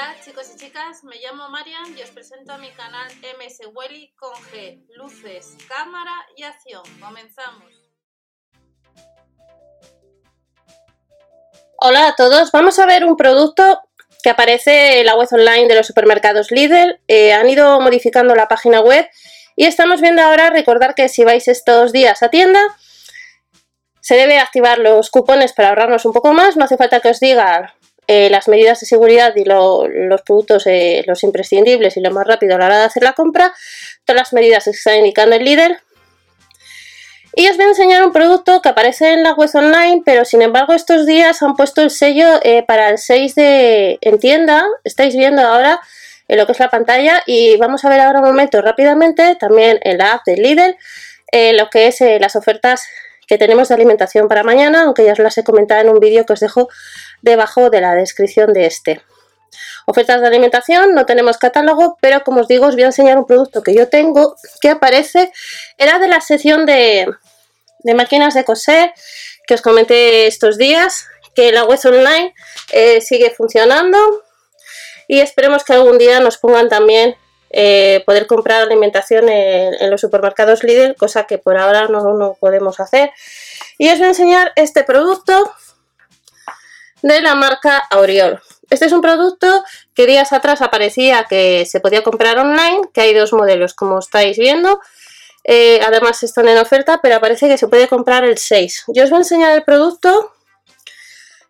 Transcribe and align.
Hola 0.00 0.16
chicos 0.24 0.50
y 0.54 0.56
chicas, 0.56 1.04
me 1.04 1.16
llamo 1.16 1.50
Marian 1.50 1.94
y 1.94 2.00
os 2.00 2.08
presento 2.08 2.54
a 2.54 2.56
mi 2.56 2.70
canal 2.70 3.06
MS 3.38 3.68
Welly 3.74 4.14
con 4.16 4.32
G, 4.32 4.82
luces, 4.96 5.58
cámara 5.68 6.14
y 6.34 6.42
acción. 6.42 6.82
Comenzamos. 6.98 7.70
Hola 11.76 12.08
a 12.08 12.16
todos, 12.16 12.50
vamos 12.50 12.78
a 12.78 12.86
ver 12.86 13.04
un 13.04 13.14
producto 13.14 13.82
que 14.22 14.30
aparece 14.30 15.00
en 15.00 15.06
la 15.06 15.16
web 15.16 15.28
online 15.32 15.68
de 15.68 15.74
los 15.74 15.86
supermercados 15.86 16.50
Lidl. 16.50 16.98
Eh, 17.06 17.34
han 17.34 17.50
ido 17.50 17.78
modificando 17.82 18.34
la 18.34 18.48
página 18.48 18.80
web 18.80 19.06
y 19.54 19.66
estamos 19.66 20.00
viendo 20.00 20.22
ahora, 20.22 20.48
recordar 20.48 20.94
que 20.94 21.10
si 21.10 21.24
vais 21.24 21.46
estos 21.46 21.92
días 21.92 22.22
a 22.22 22.30
tienda, 22.30 22.60
se 24.00 24.14
debe 24.14 24.38
activar 24.38 24.78
los 24.78 25.10
cupones 25.10 25.52
para 25.52 25.68
ahorrarnos 25.68 26.06
un 26.06 26.14
poco 26.14 26.32
más. 26.32 26.56
No 26.56 26.64
hace 26.64 26.78
falta 26.78 27.00
que 27.00 27.10
os 27.10 27.20
diga 27.20 27.74
eh, 28.12 28.28
las 28.28 28.48
medidas 28.48 28.80
de 28.80 28.86
seguridad 28.86 29.32
y 29.36 29.44
los 29.44 30.22
productos, 30.22 30.66
eh, 30.66 31.04
los 31.06 31.22
imprescindibles 31.22 31.96
y 31.96 32.00
lo 32.00 32.10
más 32.10 32.26
rápido 32.26 32.56
a 32.56 32.58
la 32.58 32.66
hora 32.66 32.78
de 32.80 32.84
hacer 32.86 33.04
la 33.04 33.12
compra, 33.12 33.54
todas 34.04 34.22
las 34.22 34.32
medidas 34.32 34.64
que 34.64 34.70
está 34.70 34.96
indicando 34.96 35.36
el 35.36 35.44
líder. 35.44 35.78
Y 37.36 37.48
os 37.48 37.56
voy 37.56 37.66
a 37.66 37.68
enseñar 37.68 38.04
un 38.04 38.12
producto 38.12 38.62
que 38.62 38.68
aparece 38.68 39.12
en 39.12 39.22
la 39.22 39.34
web 39.34 39.48
online, 39.54 40.02
pero 40.04 40.24
sin 40.24 40.42
embargo 40.42 40.72
estos 40.72 41.06
días 41.06 41.40
han 41.40 41.54
puesto 41.54 41.82
el 41.82 41.90
sello 41.90 42.40
eh, 42.42 42.64
para 42.64 42.88
el 42.88 42.98
6 42.98 43.36
de 43.36 43.98
en 44.00 44.18
tienda. 44.18 44.66
Estáis 44.82 45.14
viendo 45.14 45.42
ahora 45.42 45.80
en 46.26 46.36
lo 46.36 46.46
que 46.46 46.52
es 46.52 46.58
la 46.58 46.68
pantalla 46.68 47.22
y 47.26 47.58
vamos 47.58 47.84
a 47.84 47.90
ver 47.90 48.00
ahora 48.00 48.18
un 48.18 48.26
momento 48.26 48.60
rápidamente 48.60 49.36
también 49.36 49.78
en 49.82 49.98
la 49.98 50.14
app 50.14 50.24
del 50.26 50.42
Lidl 50.42 50.76
lo 51.56 51.70
que 51.70 51.86
es 51.86 52.00
las 52.20 52.34
ofertas 52.34 52.88
que 53.30 53.38
tenemos 53.38 53.68
de 53.68 53.76
alimentación 53.76 54.26
para 54.26 54.42
mañana, 54.42 54.82
aunque 54.82 55.04
ya 55.04 55.12
os 55.12 55.18
las 55.20 55.38
he 55.38 55.44
comentado 55.44 55.82
en 55.82 55.88
un 55.88 56.00
vídeo 56.00 56.26
que 56.26 56.32
os 56.32 56.40
dejo 56.40 56.68
debajo 57.22 57.70
de 57.70 57.80
la 57.80 57.94
descripción 57.94 58.52
de 58.52 58.66
este. 58.66 59.02
Ofertas 59.86 60.20
de 60.20 60.26
alimentación, 60.26 60.94
no 60.94 61.06
tenemos 61.06 61.38
catálogo, 61.38 61.96
pero 62.00 62.24
como 62.24 62.40
os 62.40 62.48
digo, 62.48 62.66
os 62.66 62.74
voy 62.74 62.82
a 62.82 62.86
enseñar 62.86 63.16
un 63.18 63.26
producto 63.26 63.62
que 63.62 63.72
yo 63.72 63.88
tengo 63.88 64.34
que 64.60 64.70
aparece, 64.70 65.30
era 65.78 66.00
de 66.00 66.08
la 66.08 66.20
sección 66.20 66.66
de, 66.66 67.06
máquinas 67.94 68.34
de 68.34 68.42
coser 68.42 68.92
que 69.46 69.54
os 69.54 69.62
comenté 69.62 70.26
estos 70.26 70.58
días, 70.58 71.06
que 71.36 71.52
la 71.52 71.62
web 71.62 71.78
online 71.84 72.34
eh, 72.72 73.00
sigue 73.00 73.30
funcionando 73.30 73.96
y 75.06 75.20
esperemos 75.20 75.62
que 75.62 75.74
algún 75.74 75.98
día 75.98 76.18
nos 76.18 76.36
pongan 76.36 76.68
también 76.68 77.14
eh, 77.52 78.02
poder 78.06 78.28
comprar 78.28 78.62
alimentación 78.62 79.28
en, 79.28 79.90
los 79.90 80.00
supermercados 80.00 80.62
Lidl, 80.62 80.94
cosa 80.94 81.24
que 81.24 81.38
por 81.38 81.58
ahora 81.58 81.88
no, 81.88 82.36
podemos 82.38 82.78
hacer. 82.78 83.10
Y 83.76 83.88
os 83.90 83.98
voy 83.98 84.06
a 84.06 84.10
enseñar 84.10 84.52
este 84.56 84.84
producto 84.84 85.52
de 87.02 87.20
la 87.20 87.34
marca 87.34 87.78
Auriol. 87.90 88.40
Este 88.68 88.86
es 88.86 88.92
un 88.92 89.00
producto 89.00 89.64
que 89.94 90.06
días 90.06 90.32
atrás 90.32 90.62
aparecía 90.62 91.26
que 91.28 91.66
se 91.66 91.80
podía 91.80 92.02
comprar 92.04 92.38
online, 92.38 92.82
que 92.94 93.00
hay 93.00 93.14
dos 93.14 93.32
modelos 93.32 93.74
como 93.74 93.98
estáis 93.98 94.38
viendo. 94.38 94.80
Eh, 95.42 95.80
además 95.84 96.22
están 96.22 96.48
en 96.48 96.58
oferta, 96.58 97.00
pero 97.02 97.16
aparece 97.16 97.48
que 97.48 97.58
se 97.58 97.66
puede 97.66 97.88
comprar 97.88 98.24
el 98.24 98.38
6. 98.38 98.84
Yo 98.88 99.04
os 99.04 99.10
voy 99.10 99.16
a 99.16 99.22
enseñar 99.22 99.52
el 99.52 99.64
producto, 99.64 100.34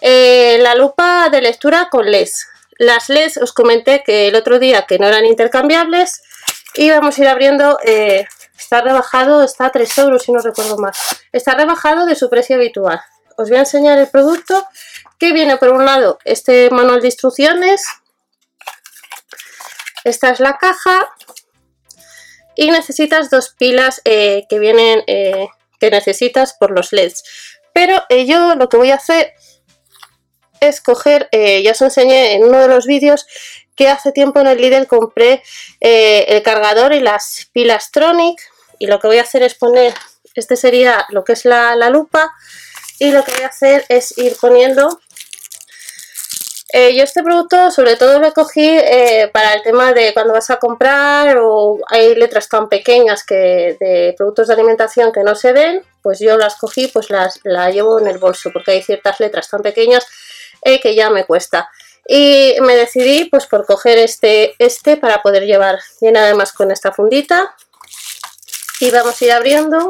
eh, 0.00 0.58
la 0.60 0.74
lupa 0.74 1.28
de 1.30 1.42
lectura 1.42 1.88
con 1.88 2.10
LES. 2.10 2.48
Las 2.78 3.08
LEDs 3.08 3.36
os 3.38 3.52
comenté 3.52 4.02
que 4.04 4.28
el 4.28 4.34
otro 4.34 4.58
día 4.58 4.86
que 4.86 4.98
no 4.98 5.06
eran 5.06 5.24
intercambiables 5.24 6.22
y 6.74 6.90
vamos 6.90 7.18
a 7.18 7.22
ir 7.22 7.28
abriendo, 7.28 7.78
eh, 7.84 8.26
está 8.58 8.80
rebajado, 8.80 9.42
está 9.42 9.66
a 9.66 9.72
3 9.72 9.98
euros 9.98 10.22
si 10.22 10.32
no 10.32 10.40
recuerdo 10.40 10.76
más, 10.78 10.98
está 11.32 11.54
rebajado 11.54 12.06
de 12.06 12.16
su 12.16 12.28
precio 12.28 12.56
habitual. 12.56 13.00
Os 13.36 13.48
voy 13.48 13.58
a 13.58 13.60
enseñar 13.60 13.98
el 13.98 14.08
producto 14.08 14.66
que 15.18 15.32
viene 15.32 15.56
por 15.56 15.70
un 15.70 15.84
lado 15.84 16.18
este 16.24 16.70
manual 16.70 17.00
de 17.00 17.08
instrucciones, 17.08 17.86
esta 20.04 20.30
es 20.30 20.40
la 20.40 20.58
caja 20.58 21.08
y 22.54 22.70
necesitas 22.70 23.30
dos 23.30 23.54
pilas 23.56 24.00
eh, 24.04 24.46
que 24.48 24.58
vienen, 24.58 25.02
eh, 25.06 25.48
que 25.80 25.90
necesitas 25.90 26.54
por 26.54 26.70
los 26.70 26.92
LEDs. 26.92 27.22
Pero 27.72 28.02
yo 28.26 28.54
lo 28.54 28.68
que 28.68 28.76
voy 28.76 28.90
a 28.90 28.96
hacer 28.96 29.32
escoger, 30.68 31.28
eh, 31.32 31.62
ya 31.62 31.72
os 31.72 31.82
enseñé 31.82 32.34
en 32.34 32.44
uno 32.44 32.58
de 32.60 32.68
los 32.68 32.86
vídeos 32.86 33.26
que 33.76 33.88
hace 33.88 34.12
tiempo 34.12 34.40
en 34.40 34.46
el 34.46 34.58
Lidl 34.58 34.86
compré 34.86 35.42
eh, 35.80 36.24
el 36.28 36.42
cargador 36.42 36.92
y 36.92 37.00
las 37.00 37.48
pilas 37.52 37.90
Tronic 37.90 38.40
y 38.78 38.86
lo 38.86 39.00
que 39.00 39.08
voy 39.08 39.18
a 39.18 39.22
hacer 39.22 39.42
es 39.42 39.54
poner, 39.54 39.94
este 40.34 40.56
sería 40.56 41.06
lo 41.10 41.24
que 41.24 41.32
es 41.32 41.44
la, 41.44 41.74
lupa 41.90 42.32
y 42.98 43.10
lo 43.10 43.24
que 43.24 43.32
voy 43.32 43.42
a 43.42 43.48
hacer 43.48 43.84
es 43.88 44.16
ir 44.18 44.36
poniendo 44.40 45.00
eh, 46.72 46.96
yo 46.96 47.04
este 47.04 47.22
producto 47.22 47.70
sobre 47.70 47.96
todo 47.96 48.18
lo 48.18 48.32
cogí 48.32 48.78
para 49.32 49.54
el 49.54 49.62
tema 49.62 49.92
de 49.92 50.12
cuando 50.12 50.32
vas 50.32 50.50
a 50.50 50.56
comprar 50.56 51.36
o 51.38 51.78
hay 51.88 52.14
letras 52.14 52.48
tan 52.48 52.68
pequeñas 52.68 53.24
que 53.24 53.76
de 53.78 54.14
productos 54.16 54.48
de 54.48 54.54
alimentación 54.54 55.12
que 55.12 55.22
no 55.22 55.34
se 55.34 55.52
ven, 55.52 55.84
pues 56.04 56.20
yo 56.20 56.36
las 56.36 56.56
cogí, 56.56 56.88
pues 56.88 57.08
las 57.08 57.40
la 57.44 57.70
llevo 57.70 57.98
en 57.98 58.06
el 58.06 58.18
bolso 58.18 58.50
porque 58.52 58.72
hay 58.72 58.82
ciertas 58.82 59.20
letras 59.20 59.48
tan 59.48 59.62
pequeñas 59.62 60.06
eh, 60.62 60.80
que 60.80 60.94
ya 60.94 61.10
me 61.10 61.24
cuesta. 61.24 61.70
Y 62.06 62.54
me 62.60 62.76
decidí 62.76 63.24
pues 63.26 63.46
por 63.46 63.64
coger 63.64 63.98
este, 63.98 64.54
este 64.58 64.96
para 64.96 65.22
poder 65.22 65.44
llevar 65.44 65.78
bien 66.00 66.16
además 66.16 66.52
con 66.52 66.70
esta 66.70 66.92
fundita. 66.92 67.54
Y 68.80 68.90
vamos 68.90 69.20
a 69.20 69.24
ir 69.24 69.32
abriendo. 69.32 69.88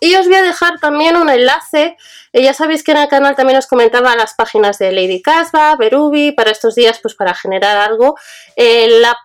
Y 0.00 0.14
os 0.16 0.26
voy 0.26 0.36
a 0.36 0.42
dejar 0.42 0.80
también 0.80 1.16
un 1.16 1.28
enlace. 1.28 1.96
Eh, 2.32 2.42
ya 2.42 2.54
sabéis 2.54 2.82
que 2.82 2.92
en 2.92 2.98
el 2.98 3.08
canal 3.08 3.36
también 3.36 3.58
os 3.58 3.66
comentaba 3.66 4.16
las 4.16 4.34
páginas 4.34 4.78
de 4.78 4.90
Lady 4.90 5.20
Casba, 5.20 5.76
Berubi, 5.76 6.32
para 6.32 6.50
estos 6.50 6.74
días 6.74 6.98
pues 7.00 7.14
para 7.14 7.34
generar 7.34 7.76
algo. 7.76 8.16
Eh, 8.56 8.88
la 9.00 9.16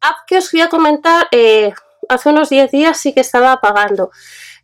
app 0.00 0.16
que 0.26 0.38
os 0.38 0.50
voy 0.50 0.62
a 0.62 0.68
comentar 0.68 1.28
hace 2.08 2.28
unos 2.28 2.48
10 2.48 2.70
días 2.70 2.98
sí 2.98 3.12
que 3.12 3.20
estaba 3.20 3.60
pagando. 3.60 4.10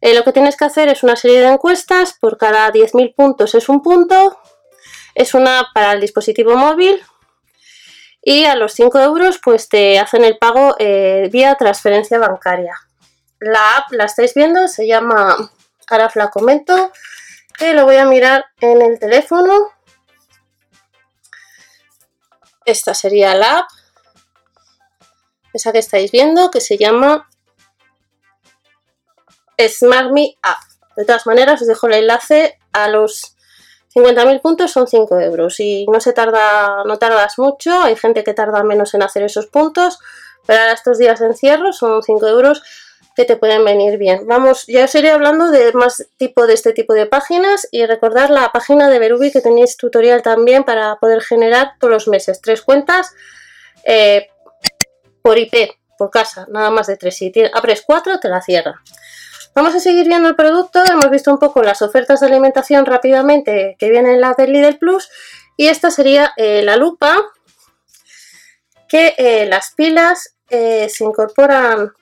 lo 0.03 0.25
que 0.25 0.33
tienes 0.33 0.57
que 0.57 0.65
hacer 0.65 0.89
es 0.89 1.03
una 1.03 1.17
serie 1.17 1.41
de 1.41 1.49
encuestas, 1.49 2.17
por 2.19 2.39
cada 2.39 2.71
10.000 2.73 3.15
puntos 3.15 3.55
es 3.55 3.69
un 3.69 3.83
punto, 3.83 4.39
es 5.15 5.35
una 5.35 5.69
para 5.75 5.93
el 5.93 6.01
dispositivo 6.01 6.57
móvil 6.57 7.03
y 8.23 8.45
a 8.45 8.55
los 8.55 8.73
5 8.75 8.99
euros 9.01 9.39
pues 9.43 9.69
te 9.69 9.99
hacen 9.99 10.25
el 10.25 10.39
pago 10.39 10.77
eh, 10.79 11.29
vía 11.33 11.55
transferencia 11.55 12.19
bancaria. 12.19 12.75
La 13.41 13.77
app 13.77 13.93
la 13.93 14.05
estáis 14.05 14.35
viendo, 14.35 14.69
se 14.69 14.87
llama, 14.87 15.51
ahora 15.89 16.11
la 16.15 16.29
comento, 16.29 16.93
que 17.59 17.73
lo 17.73 17.85
voy 17.85 17.97
a 17.97 18.05
mirar 18.05 18.45
en 18.61 18.83
el 18.83 18.99
teléfono. 18.99 19.71
Esta 22.67 22.93
sería 22.93 23.35
la 23.35 23.61
app, 23.61 23.69
esa 25.55 25.73
que 25.73 25.79
estáis 25.79 26.13
viendo, 26.13 26.51
que 26.51 26.61
se 26.61 26.77
llama 26.77 27.29
SmartMe 29.59 30.37
App. 30.43 30.59
De 30.97 31.05
todas 31.05 31.27
maneras, 31.27 31.63
os 31.63 31.69
dejo 31.69 31.87
el 31.87 31.95
enlace 31.95 32.59
a 32.73 32.89
los 32.89 33.37
50.000 33.95 34.41
puntos 34.41 34.71
son 34.71 34.87
5 34.87 35.19
euros 35.21 35.59
y 35.59 35.87
no 35.87 36.01
se 36.01 36.13
tarda, 36.13 36.85
no 36.85 36.99
tardas 36.99 37.39
mucho, 37.39 37.83
hay 37.83 37.97
gente 37.97 38.23
que 38.23 38.35
tarda 38.35 38.63
menos 38.63 38.95
en 38.95 39.03
hacer 39.03 39.25
esos 39.25 39.47
puntos, 39.47 39.99
pero 40.47 40.61
ahora 40.61 40.73
estos 40.73 40.99
días 40.99 41.19
de 41.19 41.27
encierro 41.27 41.73
son 41.73 42.03
5 42.03 42.27
euros 42.29 42.63
que 43.17 43.25
te 43.25 43.37
pueden 43.37 43.65
venir 43.65 43.99
bien. 43.99 44.27
Vamos, 44.27 44.67
ya 44.69 44.85
os 44.85 44.95
iré 44.95 45.11
hablando 45.11 45.51
de 45.51 45.73
más 45.73 46.07
tipo 46.17 46.47
de 46.47 46.55
este 46.55 46.73
tipo 46.73 46.95
de 46.95 47.07
páginas 47.07 47.69
y 47.73 47.85
recordar 47.85 48.31
la 48.31 48.53
página 48.53 48.89
de 48.89 48.99
Berubi 48.99 49.33
que 49.33 49.41
tenéis 49.41 49.77
tutorial 49.77 50.23
también 50.23 50.65
para 50.65 50.97
poder 50.97 51.21
generar 51.21 51.73
todos 51.81 51.93
los 51.93 52.09
meses 52.09 52.41
tres 52.41 52.63
cuentas 52.63 53.13
eh, 53.85 54.29
por 55.23 55.39
IP, 55.39 55.73
por 55.99 56.11
casa, 56.11 56.47
nada 56.49 56.71
más 56.71 56.87
de 56.87 56.97
tres. 56.97 57.17
Si 57.17 57.33
abres 57.53 57.83
cuatro, 57.85 58.19
te 58.21 58.29
la 58.29 58.41
cierra. 58.41 58.81
Vamos 59.53 59.75
a 59.75 59.81
seguir 59.81 60.07
viendo 60.07 60.29
el 60.29 60.37
producto, 60.37 60.83
hemos 60.85 61.11
visto 61.11 61.33
un 61.33 61.39
poco 61.39 61.63
las 61.63 61.83
ofertas 61.83 62.21
de 62.21 62.27
alimentación 62.27 62.87
rápidamente 62.87 63.77
que 63.79 63.91
vienen 63.91 64.15
en 64.15 64.21
la 64.21 64.35
del 64.35 64.53
Lidl 64.53 64.79
Plus. 64.79 65.11
Y 65.57 65.67
esta 65.67 65.91
sería 65.91 66.33
eh, 66.37 66.63
la 66.63 66.77
lupa 66.77 67.17
que 68.89 69.15
eh, 69.19 69.47
las 69.47 69.75
pilas 69.75 70.37
eh, 70.49 70.89
se 70.89 71.05
incorporan, 71.05 71.93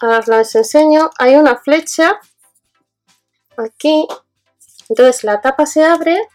ahora 0.00 0.18
os 0.18 0.26
las 0.26 0.54
enseño, 0.54 1.10
hay 1.18 1.36
una 1.36 1.56
flecha 1.56 2.18
aquí, 3.56 4.06
entonces 4.88 5.24
la 5.24 5.40
tapa 5.40 5.66
se 5.66 5.84
abre, 5.84 6.28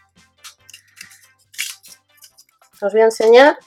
os 2.80 2.92
voy 2.92 3.02
a 3.02 3.06
enseñar 3.06 3.58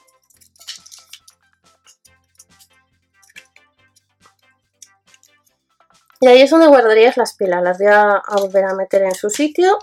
Y 6.20 6.28
ahí 6.28 6.42
es 6.42 6.50
donde 6.50 6.68
guardarías 6.68 7.18
las 7.18 7.36
pilas, 7.36 7.62
las 7.64 7.78
voy 7.78 7.88
a, 7.88 8.22
volver 8.36 8.66
a 8.66 8.74
meter 8.74 9.04
en 9.04 9.14
su 9.14 9.30
sitio. 9.30 9.78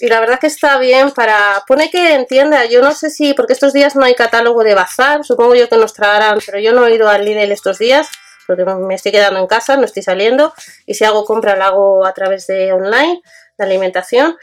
Y 0.00 0.08
la 0.08 0.20
verdad 0.20 0.40
que 0.40 0.46
está 0.46 0.78
bien 0.78 1.10
para... 1.10 1.62
Pone 1.66 1.90
que 1.90 2.14
entienda, 2.14 2.64
yo 2.64 2.82
no 2.82 2.92
sé 2.92 3.10
si... 3.10 3.34
Porque 3.34 3.52
estos 3.52 3.72
días 3.72 3.94
no 3.94 4.04
hay 4.04 4.14
catálogo 4.14 4.64
de 4.64 4.74
bazar, 4.74 5.24
supongo 5.24 5.54
yo 5.54 5.68
que 5.68 5.76
nos 5.76 5.94
traerán, 5.94 6.38
pero 6.44 6.58
yo 6.58 6.72
no 6.72 6.86
he 6.86 6.94
ido 6.94 7.08
al 7.08 7.24
Lidl 7.24 7.52
estos 7.52 7.78
días, 7.78 8.08
porque 8.46 8.64
me 8.64 8.94
estoy 8.94 9.12
quedando 9.12 9.38
en 9.38 9.46
casa, 9.46 9.76
no 9.76 9.84
estoy 9.84 10.02
saliendo. 10.02 10.52
Y 10.86 10.94
si 10.94 11.04
hago 11.04 11.24
compra, 11.24 11.56
la 11.56 11.66
hago 11.66 12.04
a 12.04 12.12
través 12.12 12.46
de 12.46 12.72
online, 12.72 13.22
de 13.56 13.64
alimentación. 13.64 14.36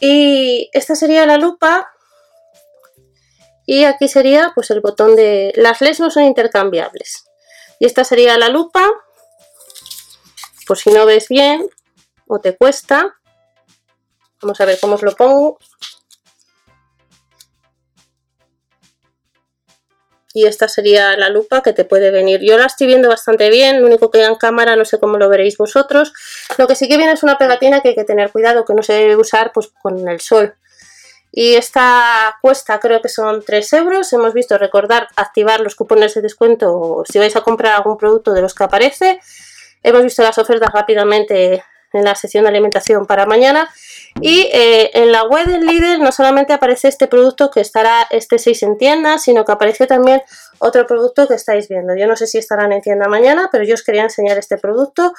Y 0.00 0.70
esta 0.72 0.94
sería 0.94 1.26
la 1.26 1.38
lupa 1.38 1.90
y 3.66 3.84
aquí 3.84 4.08
sería 4.08 4.52
pues 4.54 4.70
el 4.70 4.80
botón 4.80 5.16
de... 5.16 5.52
Las 5.56 5.80
LEDs 5.80 6.00
no 6.00 6.10
son 6.10 6.24
intercambiables. 6.24 7.24
Y 7.78 7.86
esta 7.86 8.04
sería 8.04 8.36
la 8.38 8.48
lupa, 8.48 8.86
por 10.66 10.78
si 10.78 10.90
no 10.90 11.06
ves 11.06 11.28
bien 11.28 11.66
o 12.26 12.40
te 12.40 12.56
cuesta. 12.56 13.16
Vamos 14.42 14.60
a 14.60 14.64
ver 14.64 14.78
cómo 14.80 14.94
os 14.94 15.02
lo 15.02 15.14
pongo. 15.14 15.58
y 20.34 20.46
esta 20.46 20.66
sería 20.66 21.16
la 21.16 21.28
lupa 21.28 21.62
que 21.62 21.72
te 21.72 21.84
puede 21.84 22.10
venir. 22.10 22.40
Yo 22.42 22.58
la 22.58 22.66
estoy 22.66 22.88
viendo 22.88 23.08
bastante 23.08 23.48
bien, 23.50 23.80
lo 23.80 23.86
único 23.86 24.10
que 24.10 24.24
en 24.24 24.34
cámara 24.34 24.74
no 24.74 24.84
sé 24.84 24.98
cómo 24.98 25.16
lo 25.16 25.28
veréis 25.28 25.56
vosotros. 25.56 26.12
Lo 26.58 26.66
que 26.66 26.74
sí 26.74 26.88
que 26.88 26.96
viene 26.96 27.12
es 27.12 27.22
una 27.22 27.38
pegatina 27.38 27.80
que 27.80 27.90
hay 27.90 27.94
que 27.94 28.04
tener 28.04 28.32
cuidado, 28.32 28.64
que 28.64 28.74
no 28.74 28.82
se 28.82 28.94
debe 28.94 29.16
usar 29.16 29.52
pues, 29.54 29.68
con 29.80 30.06
el 30.08 30.20
sol. 30.20 30.56
Y 31.30 31.54
esta 31.54 32.36
cuesta 32.42 32.80
creo 32.80 33.00
que 33.00 33.08
son 33.08 33.44
3 33.44 33.72
euros. 33.74 34.12
Hemos 34.12 34.34
visto 34.34 34.58
recordar 34.58 35.06
activar 35.14 35.60
los 35.60 35.76
cupones 35.76 36.14
de 36.14 36.22
descuento 36.22 37.04
si 37.08 37.20
vais 37.20 37.36
a 37.36 37.42
comprar 37.42 37.76
algún 37.76 37.96
producto 37.96 38.32
de 38.32 38.42
los 38.42 38.54
que 38.54 38.64
aparece. 38.64 39.20
Hemos 39.84 40.02
visto 40.02 40.22
las 40.22 40.38
ofertas 40.38 40.70
rápidamente 40.72 41.62
en 41.92 42.04
la 42.04 42.14
sección 42.16 42.44
de 42.44 42.50
alimentación 42.50 43.06
para 43.06 43.26
mañana. 43.26 43.70
Y 44.20 44.48
eh, 44.52 44.90
en 44.94 45.12
la 45.12 45.24
web 45.24 45.46
del 45.46 45.66
líder 45.66 45.98
no 45.98 46.10
solamente 46.10 46.52
aparece 46.52 46.88
este 46.88 47.06
producto 47.06 47.50
que 47.50 47.60
estará 47.60 48.06
este 48.10 48.38
6 48.38 48.62
en 48.62 48.78
tienda, 48.78 49.18
sino 49.18 49.44
que 49.44 49.52
aparece 49.52 49.86
también 49.86 50.22
otro 50.58 50.86
producto 50.86 51.26
que 51.28 51.34
estáis 51.34 51.68
viendo. 51.68 51.96
Yo 51.96 52.06
no 52.06 52.16
sé 52.16 52.26
si 52.26 52.38
estarán 52.38 52.72
en 52.72 52.80
tienda 52.80 53.08
mañana, 53.08 53.48
pero 53.52 53.64
yo 53.64 53.74
os 53.74 53.82
quería 53.82 54.02
enseñar 54.02 54.38
este 54.38 54.56
producto. 54.56 55.14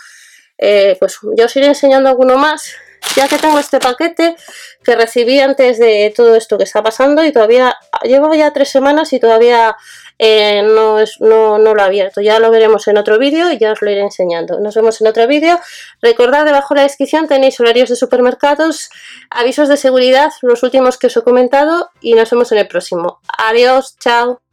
Eh, 0.57 0.95
pues 1.00 1.19
yo 1.38 1.45
os 1.45 1.56
iré 1.56 1.68
enseñando 1.68 2.09
alguno 2.09 2.38
más, 2.38 2.73
ya 3.16 3.28
que 3.28 3.38
tengo 3.38 3.60
este 3.60 3.80
paquete 3.80 4.36
que 4.84 4.96
recibí 4.96 5.40
antes 5.40 5.80
de 5.80 6.13
todo 6.16 6.36
esto 6.36 6.57
que 6.57 6.63
está 6.63 6.84
pasando 6.84 7.24
y 7.24 7.31
todavía 7.31 7.78
llevo 8.04 8.34
ya 8.34 8.54
tres 8.54 8.69
semanas 8.69 9.13
y 9.13 9.19
todavía 9.19 9.75
eh, 10.18 10.63
no, 10.63 10.98
no, 11.19 11.57
no, 11.57 11.74
lo 11.74 11.81
he 11.81 11.86
abierto. 11.86 12.22
Ya 12.22 12.40
lo 12.40 12.52
veremos 12.52 12.88
en 12.88 12.98
otro 12.98 13.19
vídeo 13.19 13.52
y 13.52 13.57
ya 13.57 13.72
os 13.72 13.81
lo 13.81 13.92
iré 13.92 14.02
enseñando. 14.02 14.60
Nos 14.60 14.75
vemos 14.75 15.02
en 15.02 15.07
otro 15.07 15.28
vídeo. 15.28 15.60
Recordad, 16.02 16.46
debajo 16.46 16.74
de 16.74 16.81
la 16.81 16.84
descripción 16.84 17.28
tenéis 17.28 17.60
horarios 17.60 17.90
de 17.90 17.96
supermercados, 17.96 18.90
avisos 19.30 19.69
de 19.69 19.78
seguridad, 19.78 20.31
los 20.42 20.63
últimos 20.63 20.98
que 20.98 21.07
os 21.07 21.18
he 21.18 21.22
comentado 21.22 21.90
y 22.02 22.13
nos 22.13 22.30
vemos 22.30 22.52
en 22.52 22.60
el 22.60 22.68
próximo. 22.68 23.19
Adiós, 23.38 23.98
chao. 24.00 24.44